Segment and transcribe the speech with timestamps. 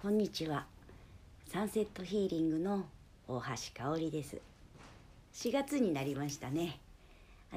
[0.00, 0.64] こんにちは。
[1.48, 2.84] サンセットヒーリングの
[3.26, 4.40] 大橋香織です。
[5.34, 6.78] 4月になりましたね。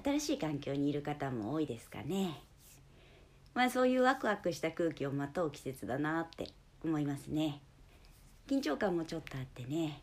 [0.03, 2.41] 新しい環境にいる方も多いですかね。
[3.53, 6.47] まあそういうワクワクした空気をまとう季節だなって
[6.83, 7.61] 思いますね。
[8.47, 10.01] 緊張感もちょっとあってね。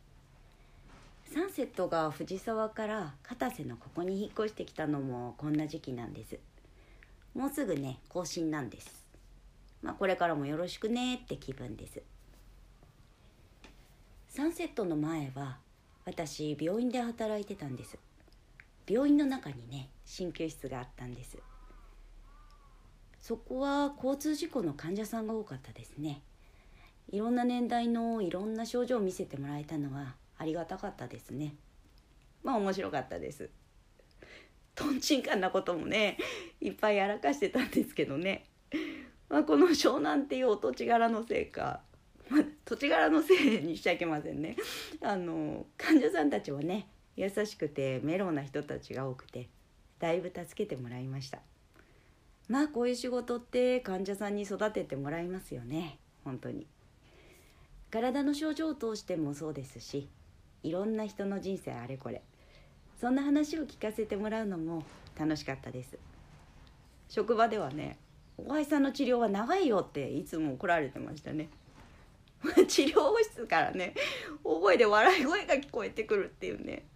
[1.35, 6.39] サンセットが藤沢から片瀬のここに引っ越してきたのもこんな時期なんです。
[7.35, 9.05] もうすぐね更新なんです。
[9.83, 12.01] まあこれからもよろしくねって気分です。
[14.39, 15.59] サンセットの前は
[16.05, 17.99] 私病院で働いてたんです。
[18.89, 21.39] 病院の中にね鍼灸室があったんです。
[23.21, 26.23] そこは交通事故の患者さんが多かったですね。
[27.11, 31.57] いろんな年代のいろんな症状を見せてもらえたのはありがたかったですね。
[32.45, 33.51] まあ面白かったです。
[34.77, 36.17] とんちんかんなこともね
[36.61, 38.45] いっぱいやらかしてたんですけどね、
[39.29, 41.81] まあ、この湘南っていうお土地柄のせいか
[42.31, 44.57] ま、土地柄のせいにしちゃいけませんね。
[45.03, 49.49] あの患者さんたちはね優しくてメロウな人たちが多くて
[49.99, 51.41] だいぶ助けてもらいました。
[52.49, 55.99] まあこういう仕事って患者さんに育ててもらいますよね。
[56.25, 56.67] 本当に。
[57.91, 60.11] 体の症状を通してもそうですし
[60.63, 62.23] いろんな人の人生あれこれ。
[63.01, 64.83] そんな話を聞かせてもらうのも
[65.17, 65.99] 楽しかったです。
[67.09, 67.97] 職場ではね
[68.37, 71.49] 「大橋さんの治療は長いよ」っていつも怒られてましたね。
[72.69, 73.95] 治療室からね
[74.45, 76.87] 大声で笑い声が聞こえてくるっていうね。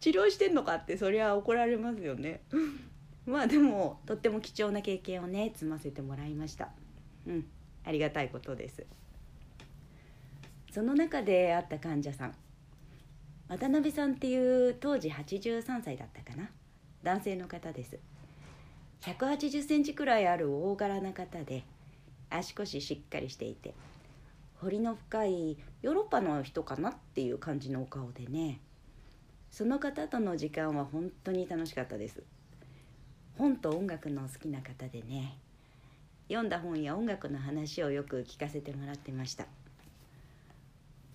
[0.00, 2.42] 治療してんのかってそりゃ怒られますよね。
[3.26, 6.70] まあでもとっても貴重な経験をね積ませてもらいました。
[7.26, 7.46] うん
[7.84, 8.84] ありがたいことです。
[10.72, 12.34] その中で会った患者さん。
[13.48, 16.50] 渡辺さんっていう当時83歳だったかな。
[17.02, 17.98] 男性の方です。
[19.02, 21.64] 1 8 0センチくらいある大柄な方で
[22.30, 23.74] 足腰しっかりしていて
[24.60, 28.60] 彫りの深いヨーロッパの人かなっていう感じのお顔でね。
[29.50, 32.22] その方との時間は本当に楽しかったです。
[33.36, 35.38] 本と音楽の好きな方でね。
[36.28, 39.46] 読んだ本や音楽の話をよく聞かせてもらってました。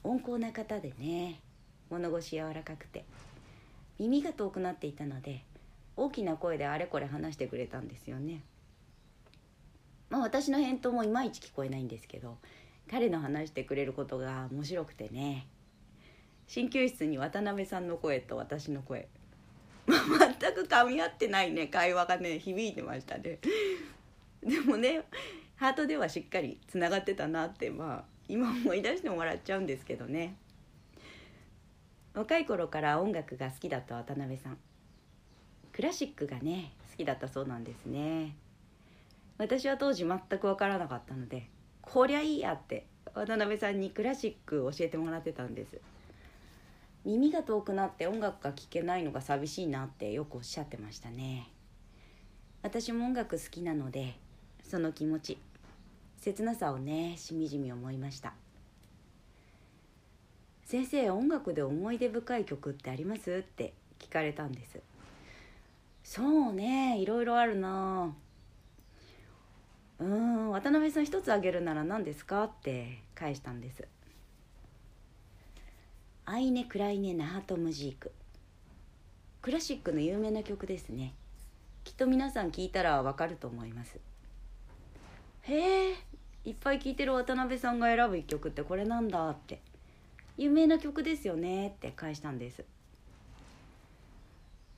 [0.03, 1.39] 温厚な方でね。
[1.89, 3.05] 物腰柔らかくて。
[3.99, 5.43] 耳が遠くなっていたので
[5.95, 8.41] 大きな声であれこれ話してくれたんですよね。
[10.09, 12.37] まあ私の返答もいまいち聞こえないんですけど
[12.89, 15.47] 彼の話してくれることが面白くてね。
[16.47, 19.07] 鍼灸室に渡辺さんの声と私の声。
[19.87, 21.67] 全く噛み合ってないね。
[21.67, 23.39] 会話がね響いてましたね。
[24.43, 25.03] でもね
[25.55, 30.35] ハートではしっかりつながってたなってまあ今思い出しても笑っちゃうんですけどね。
[32.13, 34.57] 若い頃から音楽が好きだった渡辺さん。
[35.71, 38.35] クラシックがね好きだったそうなんですね。
[39.37, 41.49] 私は当時全く分からなかったので
[41.83, 45.79] こりゃいいやって渡辺さんにクラシック教えてもらってたんです。
[47.05, 51.49] 耳が遠くなって音楽が聴けないのが寂しいなってよくおっしゃってましたね。
[52.63, 54.15] 私も音楽好きなので
[54.63, 55.37] その気持ち
[56.21, 58.33] 切なさをねしみじみ思いました。
[60.65, 63.31] 先生音楽で思い出深い曲ってあります？
[63.31, 64.79] って聞かれたんです。
[66.03, 68.15] そうねいろいろあるな。
[69.99, 73.87] うん渡辺さん一つあげるなら何ですかって返したんです。
[76.25, 78.11] アイネ・クライネ・ナハト・ムジーク
[79.41, 81.13] クラシックの有名な曲ですね。
[81.83, 83.99] きっと皆さん聞いたらわかると思います。
[85.41, 85.95] へえ
[86.45, 89.61] いっぱい聴いてる渡辺さんが選ぶ一曲ってこれなんだって。
[90.37, 92.63] 有名な曲ですよねって返したんです。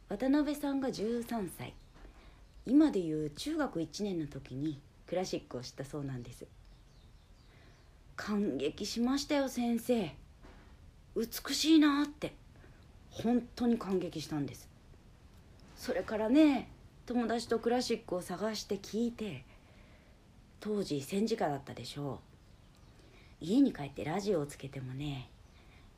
[0.10, 1.74] 渡辺さんが13歳。
[2.66, 6.46] 今でいう中学1年の時にクラシックを知ったそうなんです。
[8.16, 10.12] 感激しましたよ先生。
[11.16, 12.34] 美しいなって。
[13.10, 14.68] 本当に感激したんです。
[15.78, 16.70] それからね
[17.06, 19.44] 友達とクラシックを探して聞いて
[20.60, 22.20] 当時戦時下だったでしょ
[23.42, 23.46] う。
[23.46, 25.30] 家に帰ってラジオをつけてもね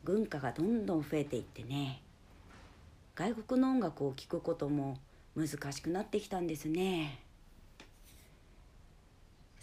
[0.04, 2.02] 文化がどんどん増えていってね
[3.16, 4.98] 外国の音楽を聴くことも
[5.36, 7.20] 難しくなってきたんですね。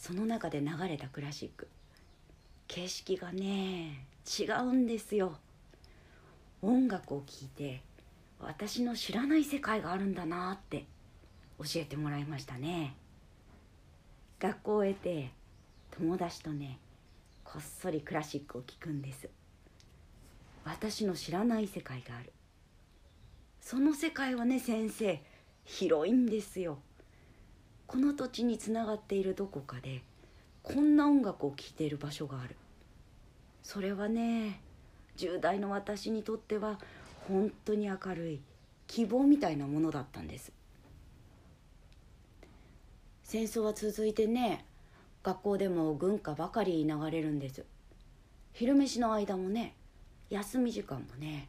[0.04, 1.66] その中で流れたクラシック。
[2.68, 4.04] 景色がね
[4.38, 5.38] 違うんですよ。
[6.60, 7.80] 音楽を聴いて
[8.38, 10.84] 私の知らない世界があるんだなって
[11.58, 12.94] 教えてもらいましたね。
[14.38, 15.30] 学校を得て
[15.92, 16.78] 友達とね
[17.42, 19.30] こっそりクラシックを聴くんです。
[20.66, 22.30] 私の知らない世界がある。
[23.58, 25.22] その世界はね先生
[25.64, 26.76] 広いんですよ。
[27.86, 30.02] この土地につながっているどこかで
[30.62, 32.56] こんな音楽を聴いている場所がある。
[33.62, 34.60] それはね
[35.16, 36.78] 10代の私にとっては
[37.28, 38.40] 本当に明るい
[38.86, 40.52] 希望みたいなものだったんです。
[43.22, 44.64] 戦争は続いてね
[45.22, 47.64] 学校でも軍歌ばかり流れるんです。
[48.52, 49.74] 昼飯の間もね
[50.30, 51.48] 休み時間もね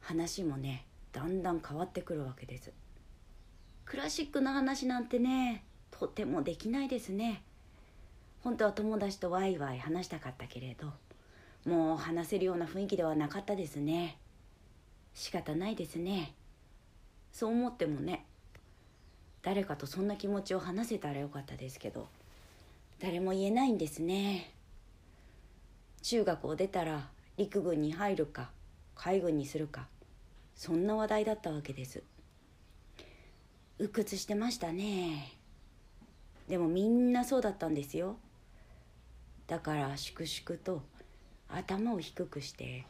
[0.00, 2.72] 話もねだんだん変わってくるわけです。
[3.86, 5.62] クラシックの話なんてね
[5.92, 7.42] とてもできないですね。
[8.42, 10.92] 本当は友達とワイワイ話したかったけれど
[11.64, 14.18] もう話せるような雰囲気ではなかったですね。
[15.14, 16.34] 仕方ないですね。
[17.32, 18.26] そう思ってもね
[19.42, 22.08] 誰かとそんな気持ちを話せたらよかったですけど
[22.98, 24.50] 誰も言えないんですね。
[26.02, 28.50] 中学を出たら陸軍に入るか
[28.96, 29.86] 海軍にするか
[30.56, 32.02] そんな話題だったわけです。
[33.78, 35.32] 鬱屈してましたね。
[36.48, 38.16] でもみんなそうだったんですよ。
[39.46, 40.82] だから粛々と
[41.48, 42.84] 頭を低くして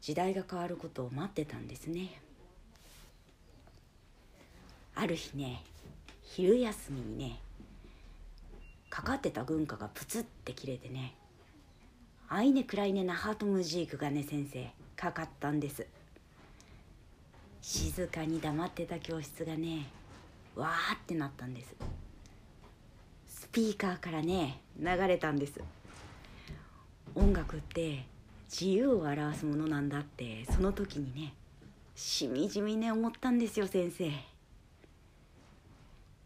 [0.00, 2.20] 時代が変わることを待ってたんですね。
[4.94, 5.62] ある日ね
[6.22, 7.40] 昼休みにね
[8.88, 11.14] かかってた軍歌がプツって切れてね
[12.28, 15.86] 「アイネ・クライネ・ナハート・ムジーク」がね先生かかったんです。
[17.60, 19.86] 静かに黙ってた教室がね
[20.56, 21.74] わーってなったんです。
[23.26, 25.60] スピーカーからね流れたんです。
[27.14, 28.04] 音楽って
[28.50, 31.34] 自由を表すものなんだってその時にね
[31.94, 34.10] しみじみね思ったんですよ先生。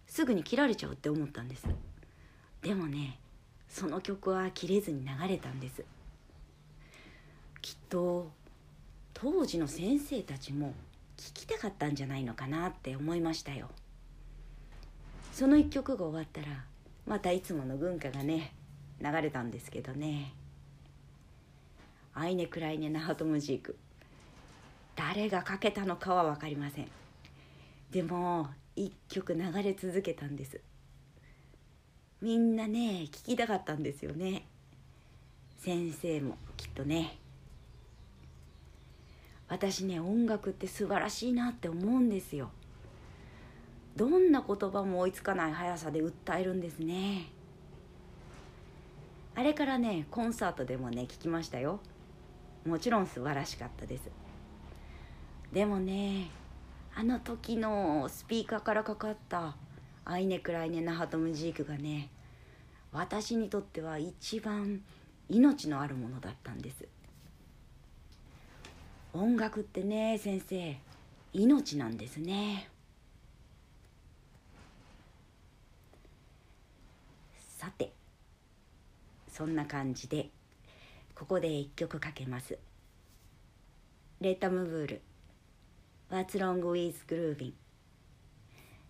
[0.07, 1.67] すぐに切られちゃうって思ったんです。
[2.63, 3.19] でもね
[3.69, 5.85] その曲は切れずに流れたんです。
[7.61, 8.31] きっと
[9.13, 10.75] 当時の先生たちも
[11.17, 13.69] 聴きたかったんじゃないのかなって思いましたよ。
[15.39, 16.65] その一曲が終わったら
[17.07, 18.55] またいつもの軍歌がね
[19.01, 20.35] 流れたんですけどね。
[22.13, 23.77] アイネ・クライネ・ナハトムジーク
[24.97, 26.89] 誰がかけたのかは分かりません。
[27.93, 30.61] でも一曲流れ続けたんです。
[32.21, 34.45] みんなね聞きたかったんですよね。
[35.57, 37.17] 先生もきっとね。
[39.47, 42.51] 私ね音楽って素晴らしいなって思うんですよ。
[43.99, 47.27] どんな言葉も追いつかない速さで訴えるんですね。
[49.35, 51.81] あれからねコンサートでもね聞きましたよ。
[52.65, 54.09] もちろん素晴らしかったです。
[55.53, 56.31] でもね
[56.95, 59.57] あの時のスピーカーからかかった
[60.07, 62.09] 「アイネ・クライネ・ナハトムジーク」がね
[62.93, 64.81] 私にとっては一番
[65.29, 66.87] 命のあるものだったんです。
[69.13, 70.79] 音楽ってね先生
[71.33, 72.71] 命なんですね。
[77.59, 77.93] さて
[79.33, 80.29] そんな感じで
[81.17, 82.57] ここで一曲かけます。
[84.21, 85.01] レータムブール
[86.09, 87.53] What's Wrong with Grooving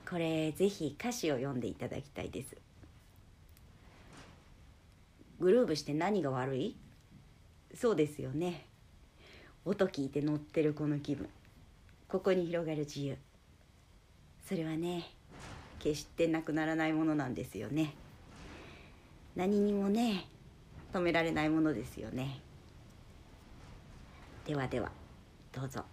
[0.07, 2.57] これぜひ歌詞を読んでいただきたいです。
[5.41, 6.77] グルーブして何が悪い？
[7.75, 8.67] そうですよね。
[9.65, 11.27] 音聞いて乗ってるこの気分。
[12.07, 13.17] ここに広がる自由。
[14.47, 15.05] それはね
[15.79, 17.95] 決してなくならないものなんですよね。
[19.39, 20.27] 何にもね
[20.93, 22.41] 止められないものですよね
[24.45, 24.91] ではでは
[25.53, 25.85] どうぞ。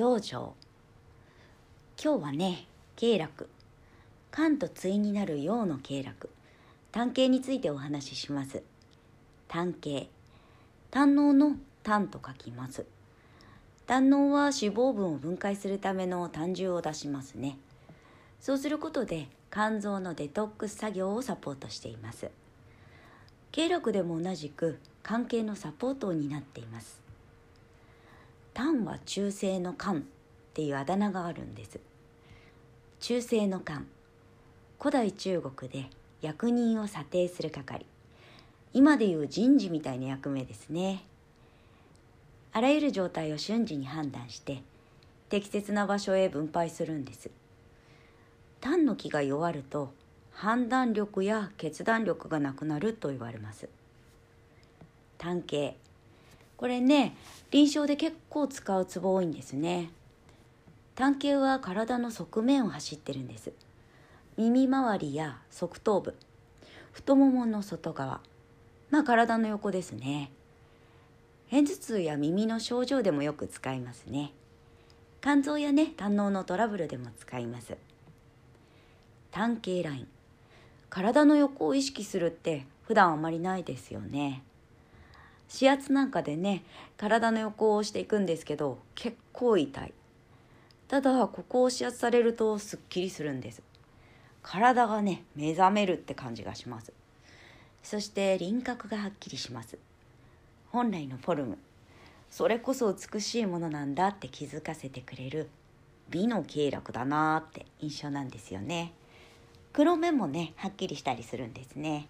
[0.00, 0.54] 養生。
[2.02, 2.66] 今日はね
[2.96, 3.48] 経絡。
[4.34, 6.30] 肝と対になる陽の経絡。
[6.90, 8.62] 単形についてお話しします。
[9.46, 10.08] 単形
[10.90, 12.86] 胆のの胆と書きます。
[13.86, 17.58] 胆のは脂肪分を分解するための胆汁を出しますね。
[18.40, 22.30] そうすることで肝臓のデトックス作業をサポートしています。
[23.52, 26.99] 経絡でも同じく関係のサポートを担っています。
[28.60, 30.02] 丹は中世の漢っ
[30.52, 31.80] ていうあだ名があるんです。
[33.00, 33.84] 中世の漢。
[34.78, 35.88] 古代中国で
[36.20, 37.86] 役人を査定する係。
[38.74, 41.04] 今でいう人事みたいな役目ですね。
[42.52, 44.62] あらゆる状態を瞬時に判断して
[45.30, 47.30] 適切な場所へ分配するんです。
[48.60, 49.90] 単の気が弱ると
[50.32, 53.70] 判断力や決断力がなくなると言われます。
[55.16, 55.78] 単形
[56.60, 57.16] これね
[57.50, 59.88] 臨床で結構使うツボ多いんですね。
[60.94, 63.54] 単形は体の側面を走ってるんです。
[64.36, 66.14] 耳周りや側頭部。
[66.92, 68.20] 太ももの外側。
[68.90, 70.32] まあ体の横ですね。
[71.50, 74.34] 片頭痛や耳の症状でもよく使いますね。
[75.22, 77.78] 肝臓やね胆ののトラブルでも使います。
[79.30, 80.08] 単形ライン。
[80.90, 84.42] 体の横を意識するって普段あまりないですよね。
[85.52, 86.62] 指圧なんかでね
[86.96, 89.92] 体の横を押していくんですけど結構痛い。
[90.88, 93.62] ただここを指圧されるとすっきりするんです。
[94.42, 96.92] 体がね目覚めるって感じがします。
[97.82, 99.78] そして輪郭がはっきりします。
[100.70, 101.58] 本来のフォルム。
[102.30, 105.48] それこそ美しいものなんだって気づかせてくれる。
[106.10, 108.92] 美の経絡だなーって印象なんですよね。
[109.72, 112.08] 黒目もねはっきりしたりするんですね。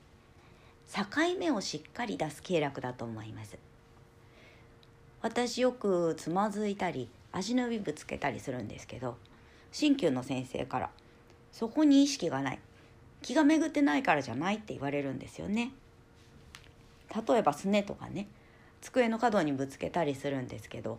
[0.92, 1.04] 境
[1.38, 3.56] 目をしっかり出す経絡だと思います。
[5.22, 9.16] 私よくつまずいたり足の指ぶつけたりするんですけど
[9.70, 10.90] 鍼灸の先生から
[11.52, 12.58] 「そこに意識がない
[13.22, 15.72] 気が巡ってないからじゃない」って言われるんですよね。
[17.14, 18.26] 例えばすねとかね
[18.80, 20.98] 机の角にぶつけたりするんですけど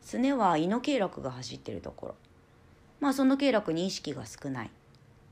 [0.00, 2.14] すねは胃の経絡が走ってるところ。
[2.98, 4.70] まあその経絡に意識が少ない。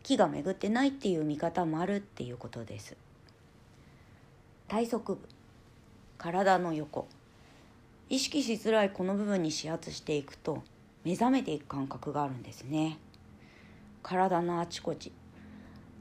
[0.02, 2.96] 気が巡ってないっていう見方もあるっていうことです。
[4.68, 5.18] 体側部
[6.18, 7.08] 体の横。
[8.10, 10.62] 意識しづらいこの部分に指圧していくと
[11.04, 12.98] 目覚めていく感覚があるんですね。
[14.02, 15.10] 体のあちこち。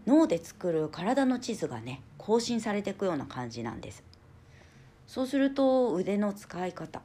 [0.05, 4.03] 脳で作る体の地図がね更新されていくような感じなんです。
[5.07, 7.01] そうすると腕の使い方。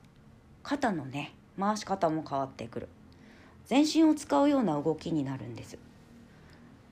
[0.64, 2.88] 肩のね回し方も変わってくる。
[3.66, 5.78] 全身を使うような動きになるんです。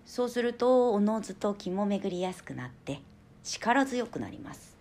[0.06, 3.00] そうするとおのずと気も巡りやすくなって
[3.42, 4.76] 力強くなります。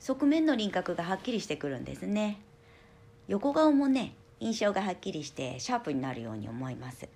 [0.00, 2.38] 側面の輪郭がはっきりしてくるんですね。
[3.28, 7.08] 横顔もね印象がはっきりしてシャープになるように思います。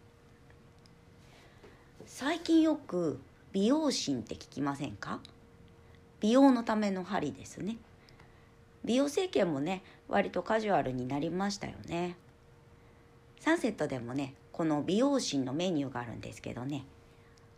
[2.06, 3.20] 最近よく
[3.52, 5.20] 美容芯って聞きませんか？
[6.20, 7.76] 美容のための針ですね。
[8.84, 12.16] 美容整形もね割とカジュアルになりましたよね。
[13.40, 16.84] サンセットでもねこの美容芯のメニューがあるんですけどね。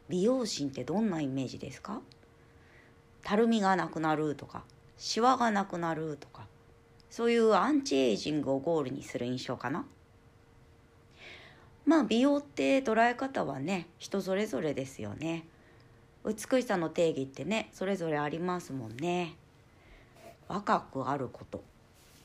[0.09, 2.01] 美容芯ってどんなイメージですか？
[3.23, 4.63] たるみがなくなるとか
[4.97, 6.47] シワがなくなるとか
[7.11, 9.85] そういうアンチエイジングをゴールにする印象かな。
[11.87, 15.45] まあ美容って捉え方はね人それぞれですよね。
[16.25, 19.35] 美しさの定義ってねそれぞれありますもんね。
[20.47, 21.63] 若くあること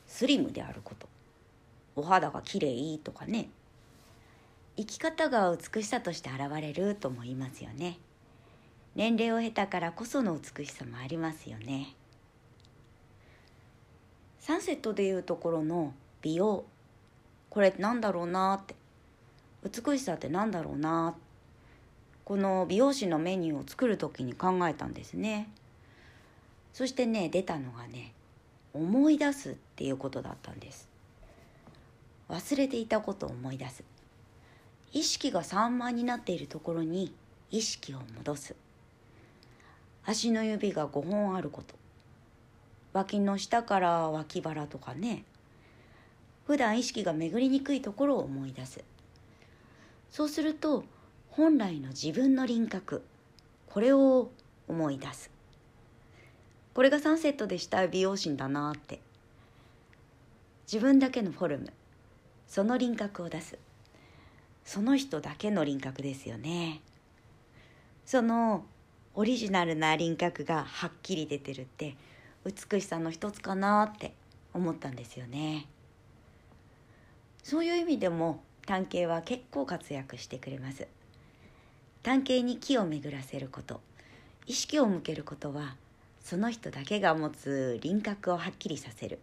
[0.08, 1.08] スリムであること
[1.96, 3.50] お肌が綺麗とかね。
[4.78, 7.98] 生き方が美しさとして現れるとも言いますよね。
[8.96, 11.94] 年齢を経たからこその美しさもありますよね。
[14.40, 16.66] サンセットでいうところの美容。
[17.50, 18.75] これなんだろうなって。
[19.64, 21.16] 美しさってなんだろうな
[22.24, 25.50] この美容師のメニューを作る時に考えたんですね。
[26.72, 28.14] そしてね出たのがね
[28.74, 30.88] 思い出すっていうことだったんです。
[32.30, 33.84] 忘れていたことを思い出す。
[34.94, 37.14] 意識が散漫になっているところに
[37.52, 38.56] 意識を戻す。
[40.06, 41.76] 足の指が5本あること。
[42.94, 45.24] 脇の下から脇腹とかね。
[46.46, 48.84] 普段意識が巡りにくいところを思い出す。
[50.12, 50.86] そうすると
[51.32, 53.04] 本来の自分の輪郭
[53.68, 54.30] これを
[54.68, 55.32] 思い出す。
[56.74, 57.88] これがサンセットでした。
[57.88, 59.00] 美容師だなって。
[60.72, 61.74] 自分だけのフォルム
[62.48, 63.58] その輪郭を出す。
[64.64, 66.82] その人だけの輪郭ですよね。
[68.06, 68.66] その
[69.17, 71.95] オリジナルな輪郭がはっきり出てるって
[72.45, 74.13] 美しさの一つかなって
[74.53, 75.67] 思ったんですよね。
[77.41, 80.88] そういう意味でも探偵は結構活躍してくれます。
[82.03, 83.79] 探偵に気を巡らせること
[84.48, 85.75] 意識を向けることは
[86.22, 89.19] その人だけが持つ輪郭をはっきりさせる。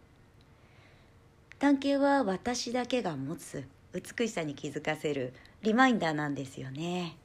[1.58, 7.16] 探偵は私だけが持つ美しさに気づかせるリマインダーなんですよね。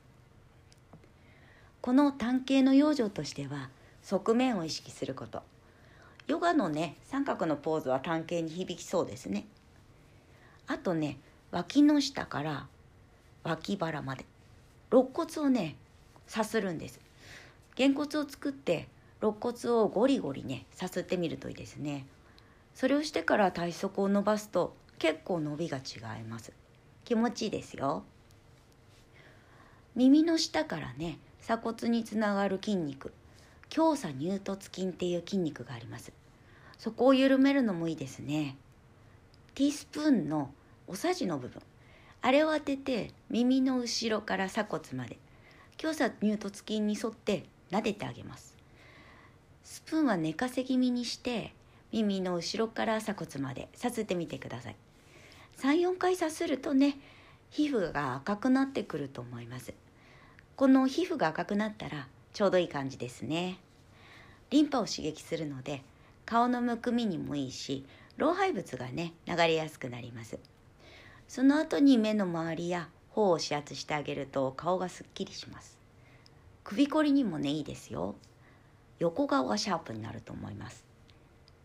[1.81, 3.69] この探偵の養生としては
[4.01, 5.41] 側面を意識すること。
[6.27, 9.47] ヨガのね三角のポーズは探偵に響きそうですね。
[10.67, 11.19] あとね
[11.51, 12.67] 脇の下から
[13.43, 14.25] 脇腹まで
[14.91, 15.77] 肋骨をね
[16.27, 16.99] さするんです。
[17.75, 18.89] げん骨を作って
[19.21, 22.05] 肋骨をゴリゴリねさすってみるといいですね。
[22.75, 26.51] それをしてから体側を伸ばすと結構伸びが違います。
[27.05, 28.03] 気持ちいいですよ。
[29.95, 33.13] 耳の下からね鎖骨につながる筋肉。
[33.69, 36.11] 強鎖乳突筋っていう筋肉があります。
[36.77, 38.57] そこを緩めるのもいいですね。
[39.55, 40.51] ティースプーンの
[40.87, 41.61] おさじの部分。
[42.21, 45.17] あれを当てて耳の後ろから鎖骨まで。
[45.77, 48.57] 強鎖乳突筋に沿って撫でてあげます。
[49.63, 51.53] スプーンは寝かせ気味にして
[51.93, 53.69] 耳の後ろから鎖骨まで。
[53.73, 54.75] さすってみてください。
[55.59, 56.97] 34回さするとね
[57.51, 59.73] 皮膚が赤くなってくると思います。
[60.57, 63.59] この皮膚が赤くなったらちょうどいい感じですね。
[64.49, 65.83] リンパを刺激するので
[66.25, 67.85] 顔のむくみにもいいし
[68.17, 70.39] 老廃物がね流れやすくなります。
[71.27, 75.77] その後に目の周りや頬を指圧してあげると顔がすっきりします。
[76.63, 78.15] 首こりにもねいいですよ。
[78.97, 80.83] 横顔がシャープになると思います。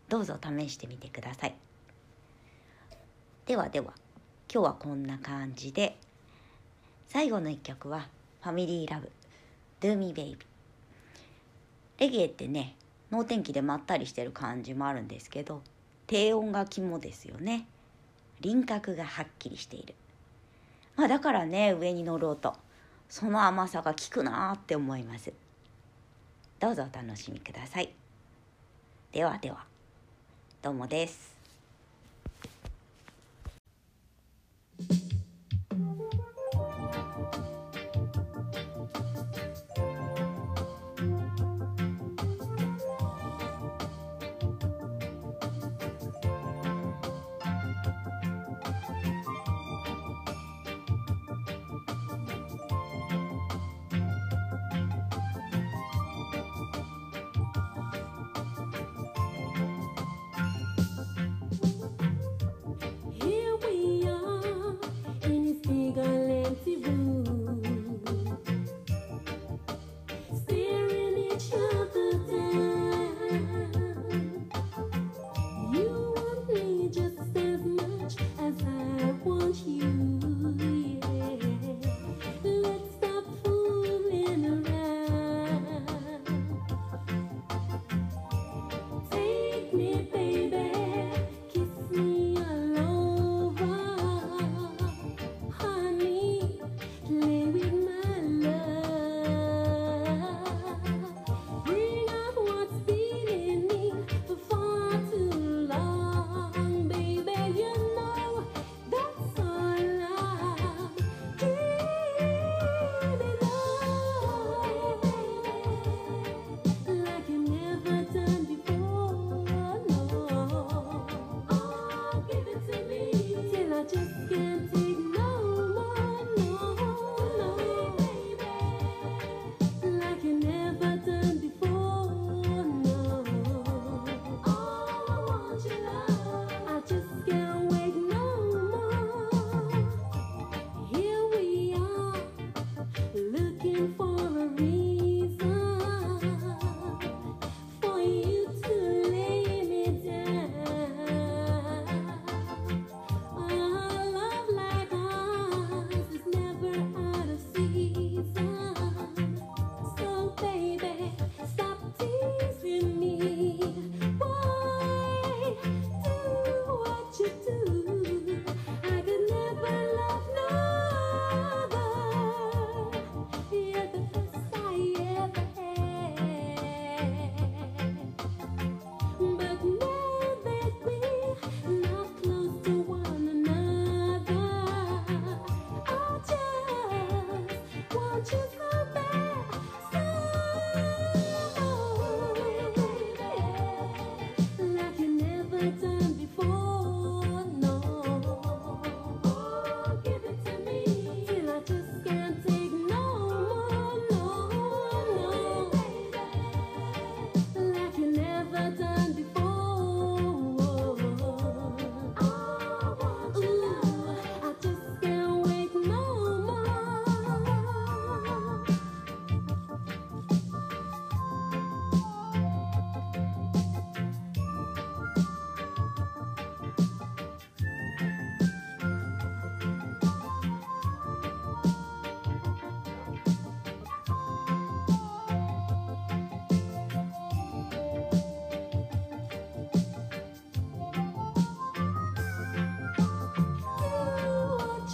[0.07, 1.55] どうぞ試してみてください。
[3.47, 3.95] ではでは
[4.53, 5.97] 今日はこんな感じで
[7.07, 8.07] 最後の一曲は
[8.43, 9.09] ファミリーラブ。
[9.79, 10.37] Do Me Baby
[11.97, 12.75] レゲエってね
[13.09, 15.61] 能天気でまったりしてる感じもあるんですけど
[16.07, 17.65] 低音が肝ですよね。
[18.41, 19.95] 輪郭がはっきりしている。
[20.97, 22.53] まあだからね上に乗ろうと。
[23.07, 25.31] その甘さが効くなーって思います。
[26.59, 27.93] どうぞお楽しみください。
[29.13, 29.63] ではでは。
[30.61, 31.32] どうもです。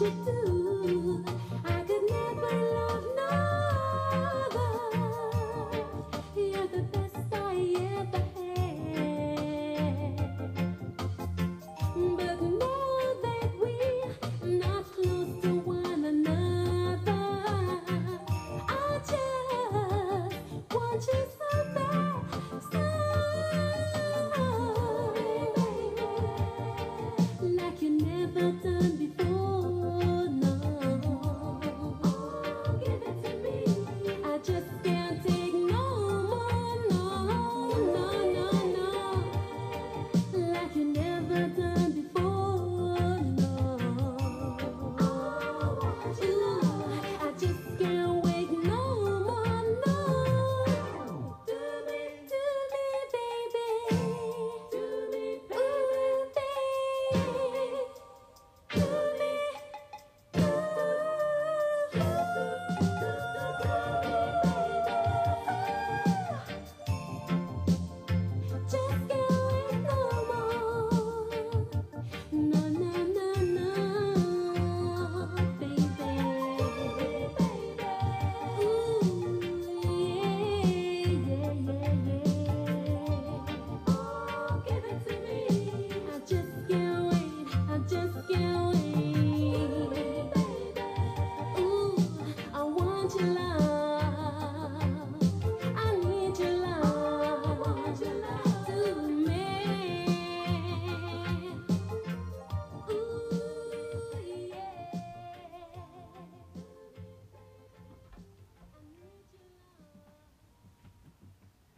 [0.01, 0.68] You do